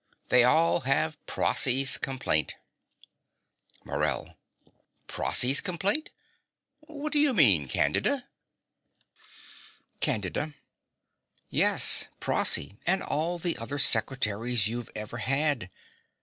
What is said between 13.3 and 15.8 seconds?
the other secretaries you ever had.